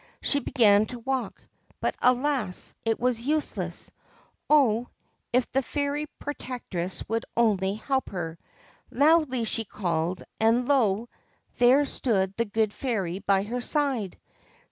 She 0.19 0.39
began 0.39 0.87
to 0.87 0.97
walk, 0.97 1.43
but, 1.79 1.95
alas 2.01 2.73
I 2.73 2.89
it 2.89 2.99
was 2.99 3.21
Useless. 3.27 3.91
Oh 4.49 4.87
I 4.91 5.37
if 5.37 5.51
the 5.51 5.61
Fairy 5.61 6.07
Protectress 6.17 7.07
would 7.07 7.23
only 7.37 7.75
help 7.75 8.09
her 8.09 8.39
1 8.89 8.99
Loudly 8.99 9.43
she 9.43 9.63
called, 9.63 10.23
and 10.39 10.67
lo 10.67 11.03
I 11.13 11.17
there 11.59 11.85
stood 11.85 12.33
the 12.35 12.45
good 12.45 12.73
fairy 12.73 13.19
by 13.19 13.43
her 13.43 13.61
side. 13.61 14.17